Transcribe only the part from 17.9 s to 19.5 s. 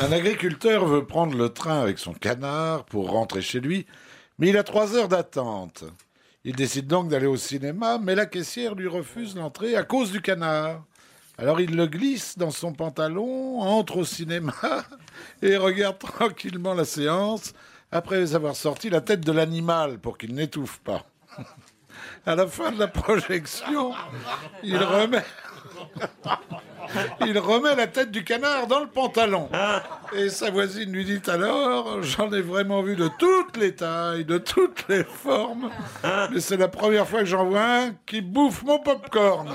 après avoir sorti la tête de